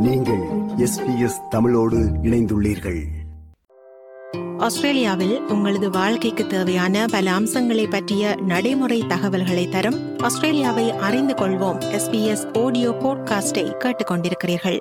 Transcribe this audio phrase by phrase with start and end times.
[0.00, 0.40] நீங்கள்
[0.76, 3.04] எஸ்பிஎஸ் தமிழோடு இணைந்துள்ளீர்கள்.
[4.58, 12.00] ஆஸ்திரேலியாவில் உங்களது வாழ்க்கைக்கு தேவையான பல அம்சங்களை பற்றிய நடைமுறை தகவல்களை தரும் ஆஸ்திரேலியாவை அறிந்து கொள்வோம்.
[12.00, 14.78] எஸ்பிஎஸ் ஆடியோ போட்காஸ்டை கேட்டுக்கொண்டிருக்கிறீர்கள்.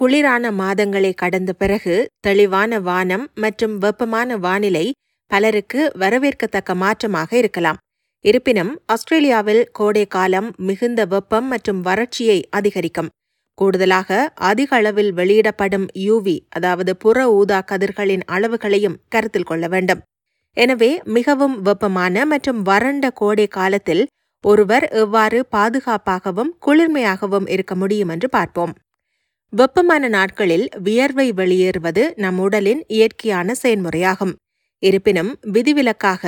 [0.00, 4.94] குளிரான மாதங்களை கடந்த பிறகு தெளிவான வானம் மற்றும் வெப்பமான வானிலை
[5.26, 7.76] பலருக்கு வரவேற்கத்தக்க மாற்றமாக இருக்கலாம்.
[8.20, 13.08] இருப்பினும் ஆஸ்திரேலியாவில் கோடை காலம் மிகுந்த வெப்பம் மற்றும் வறட்சியை அதிகரிக்கும்.
[13.58, 14.10] கூடுதலாக
[14.50, 20.00] அதிக அளவில் வெளியிடப்படும் யூவி அதாவது புற ஊதா கதிர்களின் அளவுகளையும் கருத்தில் கொள்ள வேண்டும்.
[20.56, 24.04] எனவே மிகவும் வெப்பமான மற்றும் வறண்ட கோடை காலத்தில்
[24.44, 28.72] ஒருவர் எவ்வாறு பாதுகாப்பாகவும் குளிர்மையாகவும் இருக்க முடியும் என்று பார்ப்போம்.
[29.52, 34.34] வெப்பமான நாட்களில் வியர்வை வெளியேறுவது நம் உடலின் இயற்கையான செயல்முறையாகும்.
[34.82, 36.24] இருப்பினும் விதிவிலக்காக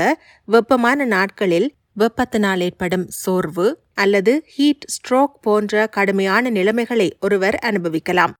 [0.48, 1.68] வெப்பமான நாட்களில்
[2.00, 8.34] வெப்பத்தினால் ஏற்படும் சோர்வு அல்லது ஹீட் ஸ்ட்ரோக் போன்ற கடுமையான நிலைமைகளை ஒருவர் அனுபவிக்கலாம்.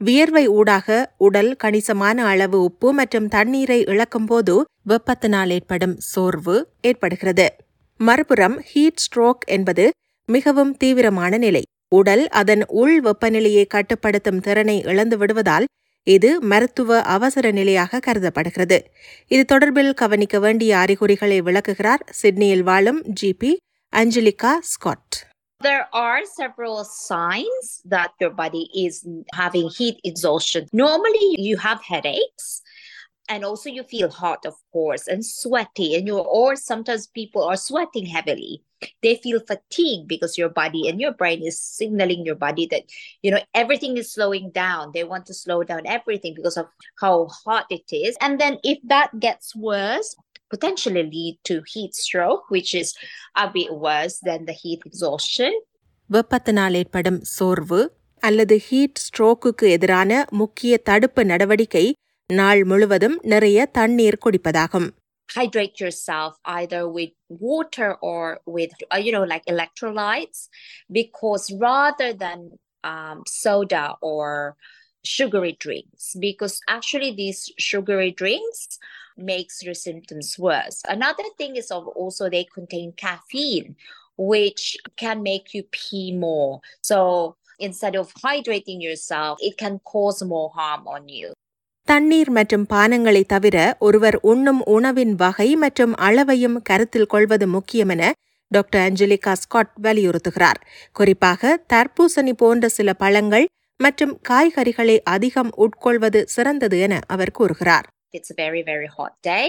[0.00, 4.54] வியர்வை ஊடாக உடல் கணிசமான அளவு உப்பு மற்றும் தண்ணீரை இழக்கும்போது
[4.88, 7.46] வெப்பத்தினால் ஏற்படும் சோர்வு ஏற்படுகிறது.
[8.00, 9.90] மறுபுறம் ஹீட் ஸ்ட்ரோக் என்பது
[10.28, 11.62] மிகவும் தீவிரமான நிலை.
[11.88, 15.66] உடல் அதன் உள் வெப்பநிலையை கட்டுப்படுத்தும் திறனை இழந்து விடுவதால்
[16.08, 18.78] இது மருத்துவ அவசர நிலையாக கருதப்படுகிறது
[19.30, 23.54] இது தொடர்பில் கவனிக்க வேண்டிய அறிகுறிகளை விளக்குகிறார் சிட்னியில் வாழும் GP
[23.92, 25.16] Angelica Scott
[25.60, 28.94] There are several signs that your body is
[29.34, 30.68] having heat exhaustion.
[30.74, 32.46] Normally, you have headaches
[33.29, 37.55] and also you feel hot, of course, and sweaty, and you or sometimes people are
[37.55, 38.61] sweating heavily.
[39.01, 42.83] They feel fatigued because your body and your brain is signaling your body that
[43.21, 44.91] you know everything is slowing down.
[44.93, 46.67] They want to slow down everything because of
[46.99, 48.17] how hot it is.
[48.19, 50.09] And then if that gets worse,
[50.49, 52.93] potentially lead to heat stroke, which is
[53.35, 55.53] a bit worse than the heat exhaustion.
[56.09, 57.79] வெப்பத்தினால் ஏற்படும் சோர்வு
[58.19, 61.85] அல்லது heat ஸ்ட்ரோக்குக்கு எதிரான முக்கிய தடுப்பு நடவடிக்கை
[62.39, 64.89] நாள் முழுவதும் நிறைய தண்ணீர் குடிப்பதாகும்
[65.35, 67.13] hydrate yourself either with
[67.45, 68.23] water or
[68.55, 70.39] with uh, you know like electrolytes
[70.97, 72.39] because rather than
[72.91, 74.27] um, soda or
[75.15, 78.61] sugary drinks because actually these sugary drinks
[79.31, 83.71] makes your symptoms worse another thing is of also they contain caffeine
[84.33, 84.63] which
[85.03, 86.53] can make you pee more
[86.91, 86.99] so
[87.67, 91.29] instead of hydrating yourself it can cause more harm on you
[91.90, 98.12] தண்ணீர் மற்றும் பானங்களை தவிர ஒருவர் உண்ணும் உணவின் வகை மற்றும் அளவையும் கருத்தில் கொள்வது முக்கியம் என
[98.48, 100.58] டாக்டர் அஞ்சலிகா ஸ்காட் வலியுறுத்துகிறார்.
[100.92, 103.46] குறிப்பாக தர்பூசணி போன்ற சில பழங்கள்
[103.76, 107.86] மற்றும் காய்கறிகளை அதிகம் உட்கொள்வது சிறந்தது என அவர் கூறுகிறார்.
[108.16, 109.46] It's a very very hot day.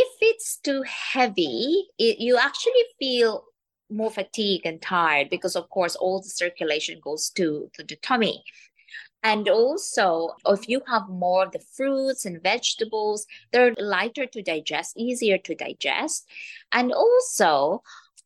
[0.00, 0.80] If it's too
[1.14, 1.54] heavy
[2.06, 3.32] it, you actually feel
[3.90, 7.46] more fatigued and tired because of course all the circulation goes to,
[7.76, 8.36] to the tummy.
[9.22, 14.96] And also if you have more of the fruits and vegetables they're lighter to digest
[14.96, 16.26] easier to digest.
[16.72, 17.82] And also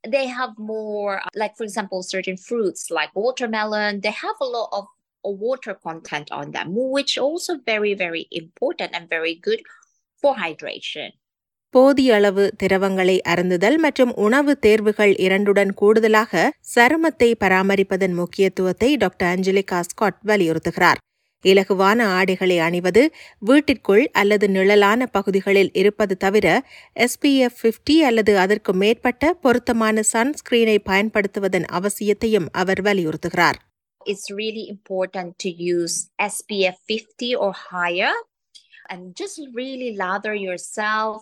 [0.07, 4.69] they have more uh, like for example certain fruits like watermelon they have a lot
[4.73, 4.85] of
[5.25, 9.63] uh, water content on them which also very very important and very good
[10.21, 11.11] for hydration
[11.75, 20.19] போதிய அளவு திரவங்களை அருந்துதல் மற்றும் உணவு தேர்வுகள் இரண்டுடன் கூடுதலாக சருமத்தை பராமரிப்பதன் முக்கியத்துவத்தை doctor அஞ்சலிகா Scott
[20.27, 21.01] வலியுறுத்துகிறார்.
[21.45, 23.03] இலகுவான ஆடைகளை அணிவது
[23.39, 26.47] வீட்டிற்குள் அல்லது நிழலான பகுதிகளில் இருப்பது தவிர
[26.97, 33.59] எஸ்பிஎஃப் பிப்டி அல்லது அதற்கு மேற்பட்ட பொருத்தமான சன்ஸ்கிரீனை பயன்படுத்துவதன் அவசியத்தையும் அவர் வலியுறுத்துகிறார்.
[34.07, 35.95] It's really important to use
[36.35, 38.15] SPF 50 or higher
[38.89, 41.19] and just really lather yourself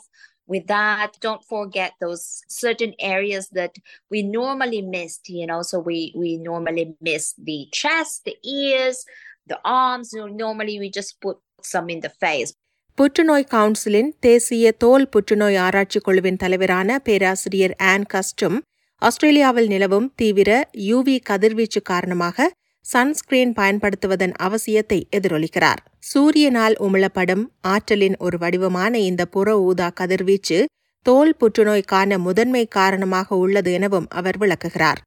[0.48, 2.22] with that don't forget those
[2.56, 3.74] certain areas that
[4.10, 8.98] we normally missed you know so we we normally miss the chest the ears
[9.46, 12.52] the arms you know, normally we just put some in the face
[12.98, 18.56] புற்றுநோய் கவுன்சிலின் தேசிய தோல் புற்றுநோய் ஆராய்ச்சி குழுவின் தலைவரான பேராசிரியர் on கஸ்டும்
[19.02, 20.50] ஆஸ்திரேலியாவில் நிலவும் தீவிர
[20.88, 22.48] யூவி கதிர்வீச்சு காரணமாக
[22.88, 25.80] சன்ஸ்கிரீன் பயன்படுத்துவதன் அவசியத்தை எதிரொலிக்கிறார்
[26.10, 30.58] சூரியனால் உமிழப்படும் ஆற்றலின் ஒரு வடிவமான இந்த புற ஊதா கதிர்வீச்சு
[31.06, 35.02] தோல் புற்றுநோய்க்கான முதன்மை காரணமாக உள்ளது எனவும் அவர் விளக்குகிறார்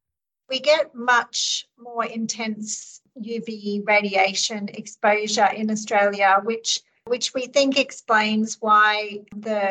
[0.50, 1.42] We get much
[1.80, 2.72] more intense
[3.28, 3.50] UV
[3.86, 6.72] radiation exposure in Australia, which
[7.08, 8.90] which we think explains why
[9.42, 9.62] the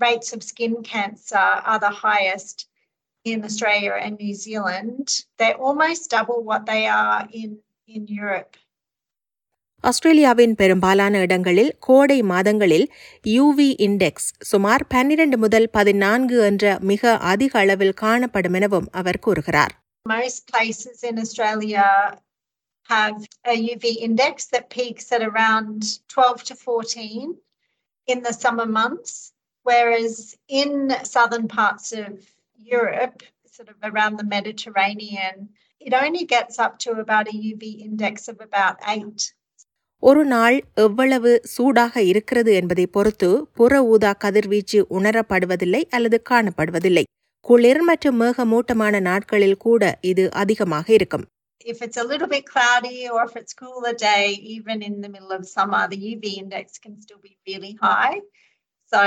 [0.00, 2.58] rates of skin cancer are the highest
[3.25, 5.05] in Australia and New Zealand.
[5.39, 7.49] They're almost double what they are in,
[7.89, 8.53] in Europe.
[9.83, 12.85] ஆஸ்திரேலியாவின் பெரும்பாலான இடங்களில் கோடை மாதங்களில்
[13.27, 19.73] UV index சுமார் பன்னிரண்டு முதல் பதினான்கு என்ற மிக அதிக அளவில் காணப்படும் எனவும் அவர் கூறுகிறார்
[20.05, 21.85] Most places in Australia
[22.89, 25.77] have a UV index that peaks at around
[26.09, 27.35] 12 to 14
[28.07, 29.13] in the summer months,
[29.65, 30.13] whereas
[30.61, 30.71] in
[31.13, 32.11] southern parts of
[32.68, 35.36] Europe, sort of around the Mediterranean,
[35.82, 39.28] it only gets up to about a UV index of about 8.
[40.02, 47.04] ஒரு நாள் எவ்வளவு சூடாக இருக்கிறது என்பதை பொறுத்து புற ஊதா கதிர்வீச்சு உணரப்படுவதில்லை அல்லது காணப்படுவதில்லை
[47.44, 51.26] குளிர் மற்றும் மேகமூட்டமான நாட்களில் கூட இது அதிகமாக இருக்கும்
[51.64, 54.22] If it's a little bit cloudy or if it's cooler day,
[54.56, 58.14] even in the middle of summer, the UV index can still be really high.
[58.92, 59.00] So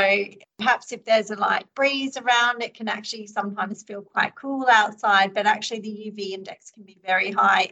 [0.59, 5.33] perhaps if there's a light breeze around, it can actually sometimes feel quite cool outside,
[5.33, 7.65] but actually the UV index can be very high.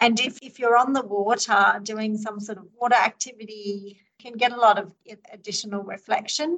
[0.00, 4.38] And if, if you're on the water doing some sort of water activity, you can
[4.38, 4.86] get a lot of
[5.32, 6.50] additional reflection.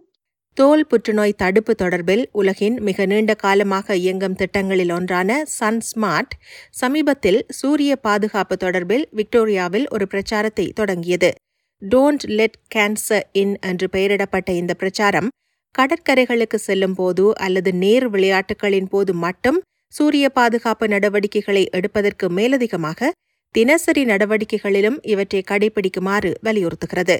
[0.56, 6.32] தோல் புற்றுநோய் தடுப்பு தொடர்பில் உலகின் மிக நீண்ட காலமாக இயங்கும் திட்டங்களில் ஒன்றான சன் ஸ்மார்ட்
[6.80, 11.30] சமீபத்தில் சூரிய பாதுகாப்பு தொடர்பில் விக்டோரியாவில் ஒரு பிரச்சாரத்தை தொடங்கியது
[11.88, 15.28] டோன்ட் லெட் கேன்சர் இன் என்று பெயரிடப்பட்ட இந்த பிரச்சாரம்
[15.78, 19.58] கடற்கரைகளுக்கு செல்லும் போது அல்லது நேர் விளையாட்டுகளின் போது மட்டும்
[19.94, 23.10] சூரிய பாதுகாப்பு நடவடிக்கைகளை எடுப்பதற்கு மேலதிகமாக
[23.54, 27.16] தினசரி நடவடிக்கைகளிலும் இவற்றை கடைபிடிக்குமாறு வலியுறுத்துகிறது.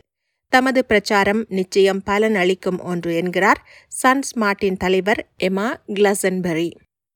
[0.52, 3.60] தமது பிரச்சாரம் நிச்சயம் பலன் அளிக்கும் ஒன்று என்கிறார்
[4.02, 6.68] சன்ஸ்மார்ட்டின் தலைவர் எமா கிளசன்பெரி.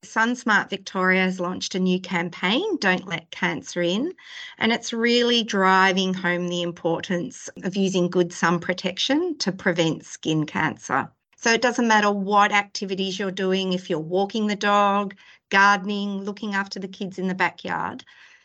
[0.03, 4.13] SunSmart Victoria has launched a new campaign, Don't Let Cancer In,
[4.57, 10.47] and it's really driving home the importance of using good sun protection to prevent skin
[10.47, 11.11] cancer.
[11.37, 15.15] So it doesn't matter what activities you're doing, if you're walking the dog,
[15.49, 18.03] gardening, looking after the kids in the backyard,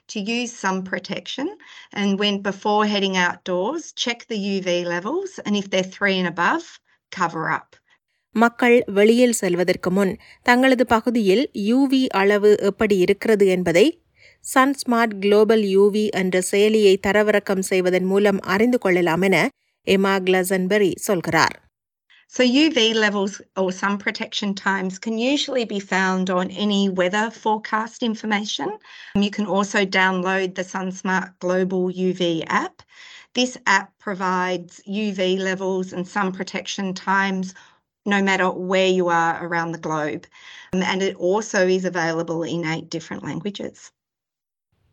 [0.09, 1.57] to use sun protection.
[1.93, 6.81] And when before heading outdoors, check the UV levels, and if they're three and above,
[7.11, 7.77] cover up.
[8.36, 10.12] மக்கள் வெளியில் செல்வதற்கு முன்
[10.44, 13.86] தங்களது பகுதியில் UV அளவு எப்படி இருக்கிறது என்பதை
[14.46, 19.40] சன்ஸ்மார்ட் குளோபல் யூவி என்ற செயலியை தரவிறக்கம் செய்வதன் மூலம் அறிந்து கொள்ளலாம் என
[19.88, 21.58] எமா கிளசன்பெரி சொல்கிறார்
[22.34, 28.00] So UV levels or sun protection times can usually be found on any weather forecast
[28.02, 28.70] information.
[29.16, 32.22] You can also download the SunSmart Global UV
[32.62, 32.76] app.
[33.34, 37.50] This app provides UV levels and sun protection times
[38.07, 40.25] no matter where you are around the globe.
[40.73, 43.77] Um, and it also is available in eight different languages.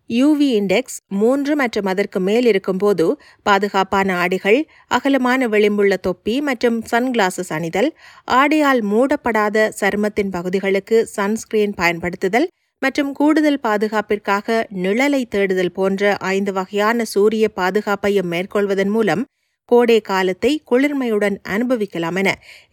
[0.10, 3.06] UV index மூன்று மற்றும் அதற்கு மேல் இருக்கும்போது
[3.45, 4.57] பாதுகாப்பான ஆடைகள்
[4.88, 7.89] அகலமான விளிம்புள்ள தொப்பி மற்றும் சன்கிளாசஸ் அணிதல்
[8.31, 12.48] ஆடையால் மூடப்படாத சருமத்தின் பகுதிகளுக்கு சன்ஸ்கிரீன் பயன்படுத்துதல்
[12.81, 14.48] மற்றும் கூடுதல் பாதுகாப்பிற்காக
[14.83, 19.24] நிழலை தேடுதல் போன்ற ஐந்து வகையான சூரிய பாதுகாப்பையும் மேற்கொள்வதன் மூலம்
[19.71, 22.31] கோடை காலத்தை குளிர்மையுடன் அனுபவிக்கலாம் என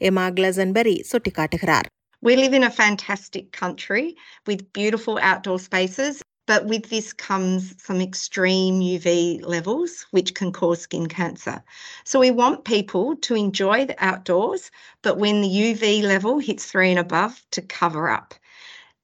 [0.10, 1.90] எமா கிளசன்பெரி சுட்டிக்காட்டுகிறார்
[2.28, 4.04] We live in a fantastic country
[4.48, 6.14] with beautiful outdoor spaces,
[6.52, 9.10] but with this comes some extreme UV
[9.56, 11.58] levels, which can cause skin cancer.
[12.04, 14.64] So we want people to enjoy the outdoors,
[15.02, 18.30] but when the UV level hits three and above, to cover up.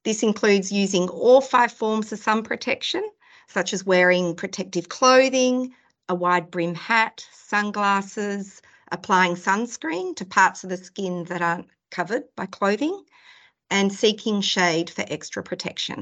[0.03, 3.03] This includes using all five forms of sun protection,
[3.47, 5.75] such as wearing protective clothing,
[6.09, 7.15] a wide brim hat,
[7.51, 12.97] sunglasses, applying sunscreen to parts of the skin that aren't covered by clothing,
[13.71, 15.99] and seeking shade for extra protection.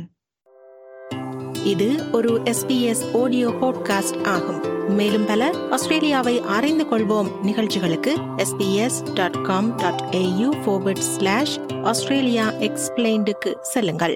[1.63, 4.59] இது ஒரு SBS audio podcast ஆகும்
[4.89, 13.51] மேலும் பல ஆஸ்திரேலியாவை அறிந்து கொள்வோம் நிகழ்ச்சிகளுக்கு SBS dot com dot AU forward slash Australia எக்ஸ்பிளைண்டுக்கு
[13.73, 14.15] செல்லுங்கள்